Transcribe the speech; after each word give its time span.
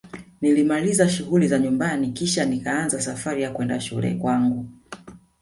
Nilimaliza 0.41 1.09
shughuli 1.09 1.47
za 1.47 1.59
nyumbani 1.59 2.11
Kisha 2.11 2.45
nikaanza 2.45 3.01
Safari 3.01 3.41
ya 3.43 3.51
kwenda 3.51 3.79
shule 3.79 4.15
kwangu 4.15 4.65